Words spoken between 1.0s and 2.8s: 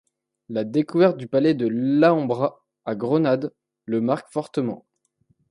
du palais de l'Alhambra